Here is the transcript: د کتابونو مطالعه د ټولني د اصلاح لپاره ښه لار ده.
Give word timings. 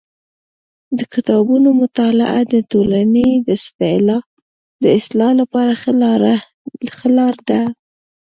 د 0.97 0.99
کتابونو 1.13 1.69
مطالعه 1.81 2.41
د 2.53 2.55
ټولني 2.71 3.29
د 4.81 4.83
اصلاح 4.99 5.31
لپاره 5.41 5.73
ښه 5.81 7.09
لار 7.17 7.35
ده. 7.49 7.61